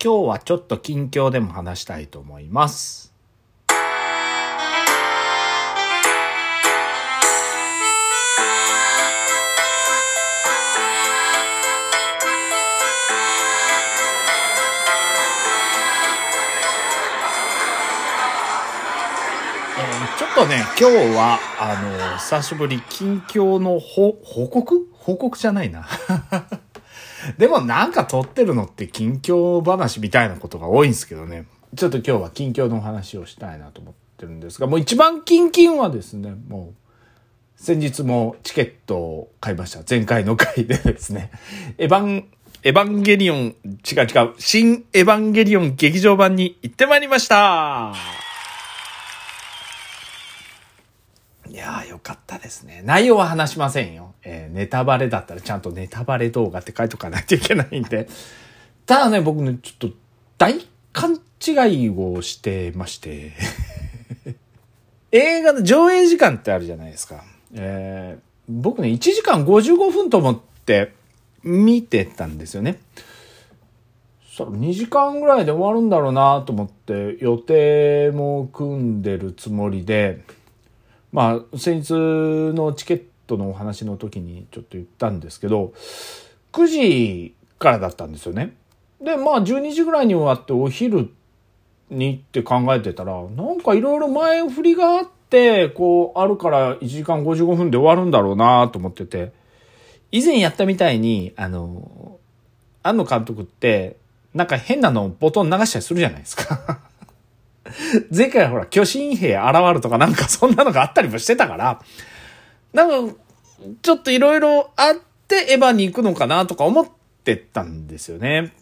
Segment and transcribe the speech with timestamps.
[0.00, 3.12] 今日はちょっと近況でも話したいと思います。
[19.76, 19.82] え
[20.16, 21.74] ちょっとね、今日は、あ
[22.12, 24.86] の、久しぶり、近況のほ報告？
[24.92, 25.88] 報告じゃないな。
[27.38, 31.46] でもなんか撮ってるのって近況話みたいなことが多いんですけどね。
[31.76, 39.80] ちょっと今日は近況のお話をしたいなと思ってるんですが、もう一番近々はですね、もう、先日もチケットを買いました。
[39.88, 41.30] 前回の回でですね。
[41.76, 42.28] エヴァン、
[42.62, 48.27] エヴァンゲリオン、違う違う、新エヴァンゲリオン劇場版に行ってまいりました
[51.50, 52.82] いやーよかったですね。
[52.84, 54.14] 内容は話しませんよ。
[54.22, 58.08] えーネタバレだったらちゃんとネタバレ動画って書いとかないといけないんで。
[58.86, 59.96] ただね、僕ね、ちょっと
[60.36, 60.54] 大
[60.92, 63.32] 勘違いをしてまして。
[65.12, 67.24] 映画の上映時間ってあるじゃないですか。
[67.54, 70.94] えー僕ね、1時間55分と思って
[71.42, 72.80] 見てたんですよね。
[74.26, 80.24] そしたら2時間ぐらいで終わるんだろうなと思って予定も組んでるつもりで、
[81.12, 85.72] まあ、先日のチケットのお話の時にちょっと言ったんですけど、
[86.52, 88.54] 9時からだったんですよね。
[89.00, 91.10] で、まあ、12時ぐらいに終わってお昼
[91.90, 99.32] にって考えてたら、なんかいろいろ前振りがあって、こう、あるから1時間55分で終わるんだろうなと思ってて、
[100.10, 102.18] 以前やったみたいに、あの、
[102.82, 103.96] 庵野監督って、
[104.34, 106.77] なんか変なのボトン流したりするじゃないですか。
[108.14, 111.80] 前回ほら、巨神兵現るとかなんかそんなのがあったりもしてたから、
[112.72, 113.14] なんか、
[113.82, 114.94] ちょっといろいろあっ
[115.26, 116.88] てエヴァに行くのかなとか思っ
[117.24, 118.52] てたんですよね。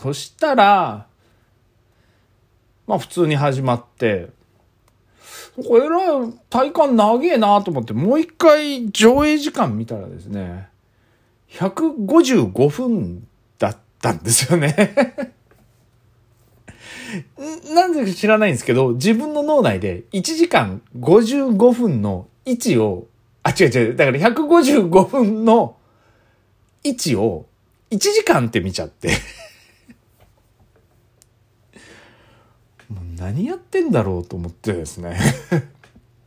[0.00, 1.06] そしたら、
[2.86, 4.28] まあ普通に始まって、
[5.56, 10.68] これえらい体感長えなと思って、もう一回上映時間見たらですね、
[11.50, 13.26] 155分
[13.58, 15.32] だったんですよね。
[17.74, 23.06] なんで知らないんですけど、自分の脳内で1時間55分の位置を、
[23.42, 25.76] あ、違う違う、だから155分の
[26.82, 27.46] 位置を
[27.90, 29.10] 1時間って見ちゃって。
[32.88, 35.18] もう何やってんだろうと思ってですね。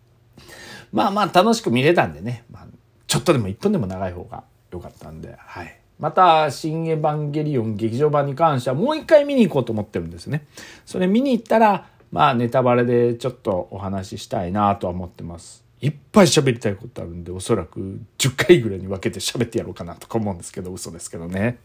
[0.92, 2.66] まあまあ楽しく見れたんでね、まあ、
[3.06, 5.80] ちょっとでも1分でも長い方が良かったんで、はい。
[5.98, 10.46] また、新エヴァンゲリオン劇場版に関してはもう一回見に行こうと思ってるんですね。
[10.84, 15.64] それ見に行ったら、まあネタバレでちょっとお話ししたいなとは思ってます。
[15.80, 21.58] いっぱい喋りたいことあるんで、おそらく10回ぐらいに分けて喋ってやろうかなとか思うんですけど、嘘ですけどね。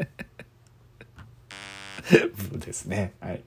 [2.56, 3.14] ですね。
[3.20, 3.44] はい。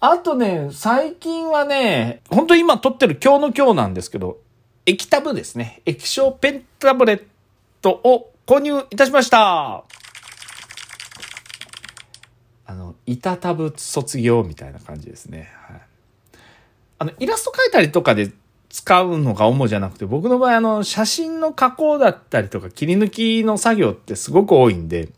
[0.00, 4.38] あとね、最近はね、本当に今撮ってる今日の今日なんですけど、
[4.86, 5.80] 液タブですね。
[5.86, 7.22] 液晶ペンタブレッ
[7.80, 9.84] トを購入いたしました。
[12.66, 15.50] あの、板タブ卒業みたいな感じですね。
[15.68, 15.80] はい。
[16.98, 18.32] あの、イラスト描いたりとかで
[18.68, 25.08] 使うのが主じゃなくて、僕の場合、あの、写真の加工だったりとか切り抜きの作業ってすごく多いんで、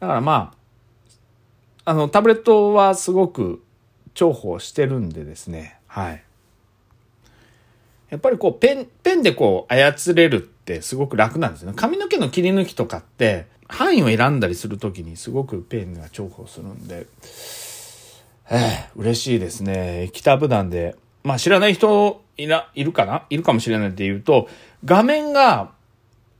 [0.00, 0.54] だからま
[1.86, 3.62] あ、あの、タブレットはすごく
[4.14, 5.78] 重宝してるんでですね。
[5.86, 6.22] はい。
[8.10, 11.72] やっぱりこう、ペン、ペンでこう、操れるってすごく楽なんですね。
[11.74, 17.06] 髪の毛の切り抜きとかって、範囲を選んだりするときにすごくペンが重宝するんで、
[18.50, 20.02] ええ嬉しいですね。
[20.04, 23.26] 液タブなんで、まあ知らない人いら、いるかな？
[23.30, 24.48] いるかもしれないって言うと、
[24.84, 25.72] 画面が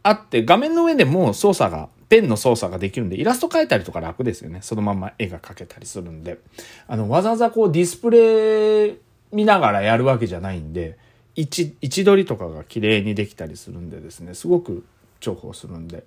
[0.03, 4.59] あって、画面の上でも操作が、ペンの操作ができるんで、イラスト描いたりとか楽ですよね。
[4.63, 6.39] そのまま絵が描けたりするんで。
[6.89, 8.99] あの、わざわざこうディスプレイ
[9.31, 10.99] 見ながらやるわけじゃないんで、
[11.37, 14.85] 位置、位置取りとかが綺麗にできたりするんでですね、すごく
[15.21, 16.05] 重宝するんで、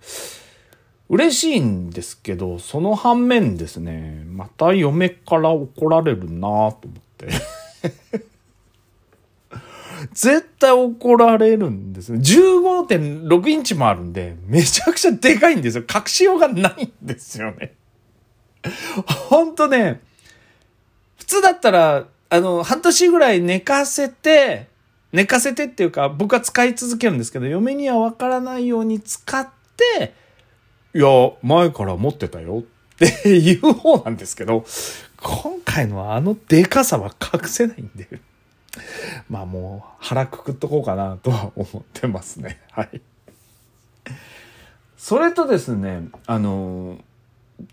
[1.09, 7.27] 嬉しいんですけど、その反面ですね、また嫁から怒られるなぁと思って。
[10.11, 12.19] 絶対怒られるんですね。
[12.19, 15.83] 15.6インチもあるんで、めちゃくちゃでかいんですよ。
[15.83, 17.73] 隠しようがないんですよね。
[19.05, 20.01] ほんとね、
[21.17, 24.67] 普通だったら、あの、半年ぐらい寝かせて、
[25.13, 30.13] 寝かせてっていうか、僕は使い続けるんですけど、嫁にはわからないように使って、
[30.95, 31.07] いや、
[31.43, 32.63] 前から持ってたよっ
[32.97, 34.65] ていう方なんですけど、
[35.21, 38.07] 今回のあのデカさは隠せないんで、
[39.29, 42.59] まあもう腹くくっとこうかなとは思ってますね。
[42.71, 42.99] はい。
[44.97, 46.97] それとですね、あの、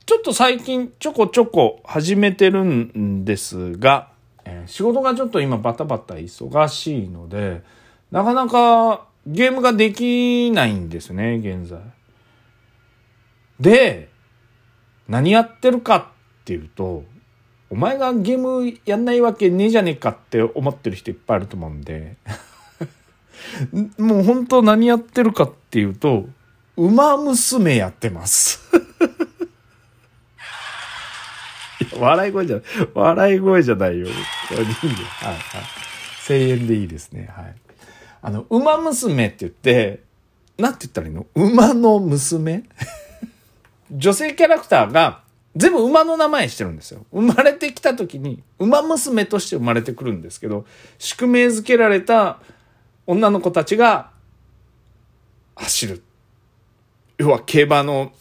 [0.04, 4.09] ちょっと最近ちょこちょこ始めてるんですが、
[4.50, 7.62] えー、仕事がちょっと今バタバタ忙しいので、
[8.10, 11.78] なかなかゲームができないんですね、現在。
[13.60, 14.08] で、
[15.08, 16.04] 何やってるかっ
[16.44, 17.04] ていうと、
[17.68, 22.16] お前がゲームやんないわけねえじゃねえかって思ってる人いっぱいあると思うんで
[23.96, 26.26] もう本当何やってるかっていうと、
[26.76, 28.68] 馬娘やってます
[31.96, 32.64] 笑い声じゃない、
[32.94, 34.08] 笑い声じゃないよ。
[34.50, 34.74] これでい。
[34.74, 35.38] はいはい。
[36.26, 37.30] 声援でいいですね。
[37.34, 37.54] はい。
[38.20, 40.02] あの、馬娘って言って、
[40.58, 41.26] なんて言ったらいいの？
[41.36, 42.64] 馬の娘？
[43.92, 45.22] 女性キャラクターが
[45.56, 47.06] 全部馬の名前してるんですよ。
[47.12, 50.66] 生まれてきた時に馬娘として生まれてくるんですけど、
[50.98, 52.38] 宿命づけられた
[53.06, 54.10] 女の子たちが
[55.54, 56.02] 走る。
[57.18, 58.12] 要は競馬の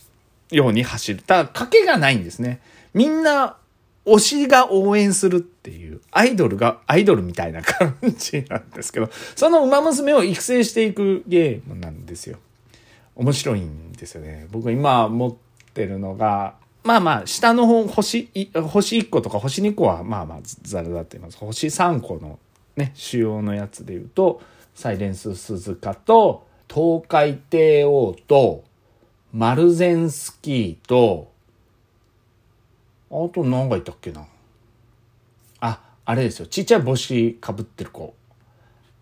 [0.50, 1.22] ように走る。
[1.22, 2.62] ただ、賭けがないんですね。
[2.94, 3.58] みんな
[4.14, 12.38] 推しが応援するっていう、アイドルが、アイドルみたいな感じなんですけど、その馬娘を育成していくゲームなんですよ。
[13.16, 14.48] 面白いんですよね。
[14.52, 15.36] 僕今持っ
[15.74, 21.38] てるのが、まあまあ、下の方、星、星1個とか星2個は、まあまあ、ザラだって言います。
[21.38, 22.40] 星3個の
[22.78, 24.42] ね、主要のやつで言うと、
[24.74, 28.64] サイレンス鈴鹿と、東海帝王と、
[29.34, 31.29] マルゼンスキーと、
[33.12, 34.26] あと何がいたっけな？
[35.62, 36.46] あ、あれですよ。
[36.48, 38.14] ちっちゃい帽子かぶってる子。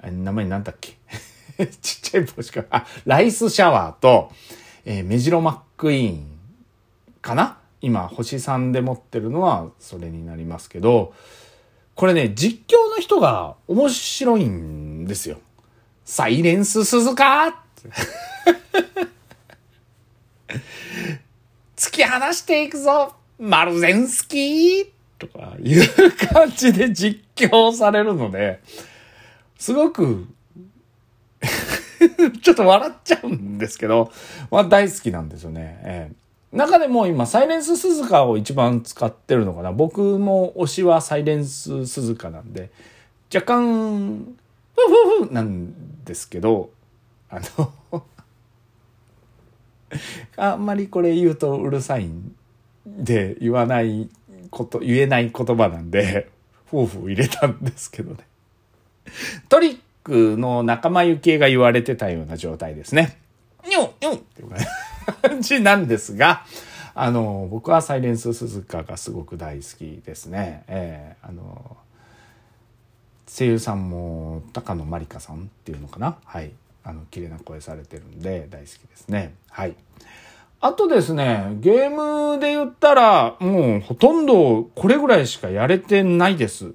[0.04, 0.98] 名前なんだっけ？
[1.82, 2.66] ちっちゃい帽子か。
[2.70, 4.32] あ、ライスシャワーと、
[4.86, 6.40] えー、メジロマックイーン
[7.22, 7.58] かな？
[7.82, 11.14] 今、星3で持ってるのはそれになりますけど、
[11.96, 15.40] これね、実況の人が面白いんですよ。
[16.06, 17.48] サイレンス鈴鹿
[21.76, 24.88] 突き放していくぞマルゼンスキー？
[25.20, 25.84] とかいう
[26.32, 28.62] 感じで実況されるので、
[29.58, 30.28] すごく
[32.42, 34.12] ちょっと笑っちゃうんですけど、
[34.52, 35.80] まあ大好きなんですよね。
[35.84, 39.72] えー、中でも今、サイレンス鈴鹿を一番使ってるのかな。
[39.72, 42.70] 僕も推しはサイレンス鈴鹿なんで、
[43.34, 44.36] 若干、
[44.76, 46.70] ふふふなんですけど、
[47.30, 47.74] あの
[50.38, 52.36] あんまりこれ言うとうるさいん
[52.98, 54.10] で言わない
[54.50, 56.30] こと、言えない言葉なんで、
[56.72, 58.20] 夫婦入れたんですけどね。
[59.50, 63.18] トリックの仲間由紀恵が言われてたような状態ですね。
[63.66, 64.50] にょにょっていう
[65.22, 66.46] 感じなんですが、
[66.94, 70.64] あの、僕はサイレンス鈴鹿がすごく大好きですね。
[70.68, 71.78] ええー、あの、
[73.28, 76.52] 声優さんも高野まりかさんっていうのかなはい。
[76.84, 79.36] あの、綺麗な声されてるんで大好きですね。
[79.50, 79.76] はい。
[80.60, 81.90] あとですね、ゲー
[82.34, 86.74] ムで言ったら、もうほとんどこれぐらいしかやれてないです。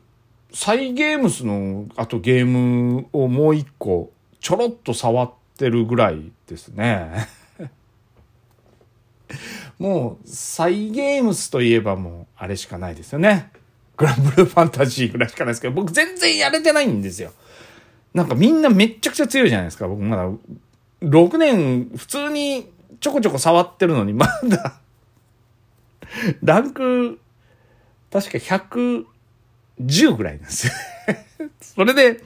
[0.53, 7.27] サイゲームスの、あとゲームをもう一個、ちょろっと触ってるぐらいですね。
[9.79, 13.51] もう、サイゲームスといえばもう、あれしかないですよね。
[13.97, 17.33] グランブルーファンタジーぐらいしかないですけど、僕全然やれてないんですよ。
[18.15, 19.89] なんかみんなめっちゃくちゃ強いじゃないですか。
[19.89, 20.31] 僕まだ、
[21.03, 22.71] 6年普通に
[23.03, 24.81] ちょこちょこ触ってるのに、まだ。
[26.41, 27.19] ランク、
[28.13, 30.73] 確か110ぐらいなんですよ。
[31.61, 32.21] それで、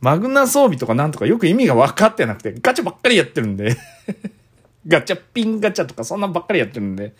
[0.00, 3.78] マグナ装備とかなんとかよく意味が分かってなくて、ガチャばっかりやってるんで。
[4.86, 7.14] ガチャピンガチャとかそんなんばっかりやってるんで、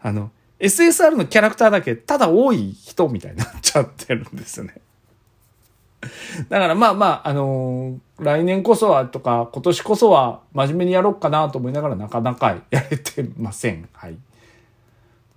[0.00, 4.74] あの、SSR のキャラクターだけただ多い人みたいになっちゃってるんですよね。
[6.48, 13.88] だからまあまあ、あのー、来年こそはとか、今年こそは真面目にやろうかなと思いながらなかなかやれてません。
[13.92, 14.16] はい。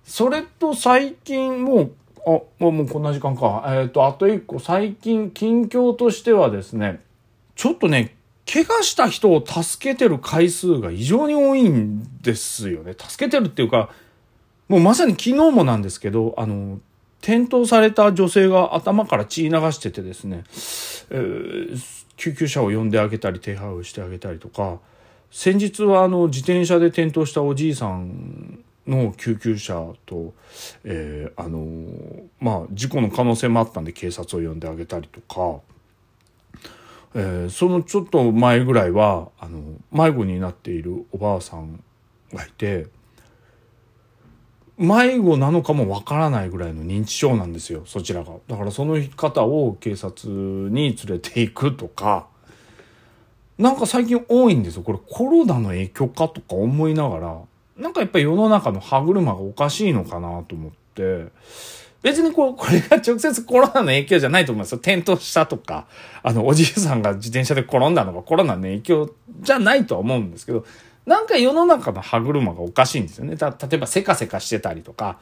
[0.04, 1.92] それと最近もう、
[2.26, 3.64] あ、もうもうこんな時間か。
[3.68, 7.00] えっ、ー、と、あと一個、最近近況としてはですね、
[7.54, 8.16] ちょっとね、
[8.52, 12.94] 怪我した人を助けてる回数が異常に多いんですよね。
[12.96, 13.90] 助けてるっていうか、
[14.68, 16.78] もうまさに昨日もなんですけど、あの、
[17.20, 20.44] 転倒された女性が頭から血流しててですね、
[21.10, 24.78] えー、救急車を呼んであげたり手配をしてあげたりとか
[25.30, 30.32] 先日はあの自転車で転倒したおじいさんの救急車と、
[30.84, 35.60] えー、あのまあ事故の可能性もあったんで警察を呼んであげたりとか、
[37.14, 41.82] えー、そのちょっと前ぐらいはあの迷子になっているおばあさん
[42.32, 42.86] がいて
[44.78, 48.32] 迷子なのかもわからないぐらいの認知症なんですよそちらが。
[48.46, 52.26] だからその方を警察に連れていくとか。
[53.58, 54.82] なんか最近多いんですよ。
[54.82, 57.38] これコロナの影響かとか思いながら。
[57.78, 61.26] なんかやっぱり世の中の歯車がおかしいのかなと思って、
[62.02, 64.76] 別にこう、これが直接コロナの影響じゃないと思います。
[64.76, 65.86] 転倒したとか、
[66.22, 70.64] あの、おじいさんが自転車で転んだのがコロナの影響じゃないとは思うんですけど、
[71.06, 73.36] なんか世の中の歯車がおかしいんですよね。
[73.36, 75.18] た例えばせかせかしてたりとか、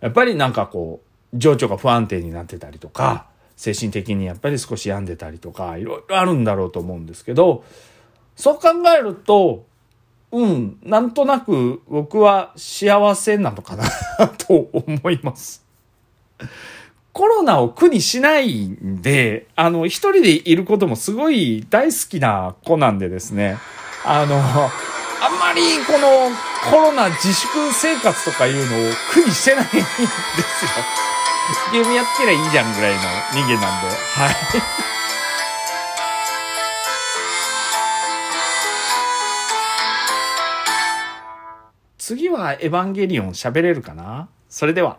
[0.00, 1.00] やっぱりなんかこ
[1.32, 7.64] う、情緒が不安定になってたりとか、精神的にやっぱり少し病んでたりとか、いろいろあるんだろうと思うんですけど、
[8.36, 9.64] そう考えると、
[10.30, 15.64] うん、なんとなく僕は幸せなのかなと思います。
[17.12, 23.56] コロナを苦にしないんで、あの、一人でいることもすごい大好きな子なんでですね、
[24.04, 24.40] あの、
[25.20, 26.30] あんまりこの
[26.70, 29.84] コロナ自粛生活とかいうのを苦にしてないんですよ。
[31.72, 33.00] ゲームやってりゃいいじゃんぐらいの
[33.32, 34.34] 人間なんで、はい。
[41.98, 44.28] 次はエヴァンゲリオン喋れるかな？
[44.48, 44.98] それでは。